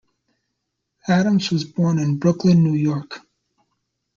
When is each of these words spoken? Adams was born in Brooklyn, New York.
Adams 1.07 1.51
was 1.51 1.63
born 1.63 1.99
in 1.99 2.17
Brooklyn, 2.17 2.63
New 2.63 2.73
York. 2.73 3.19